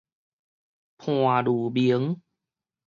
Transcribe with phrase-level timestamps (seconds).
[0.97, 2.21] 伴侶盟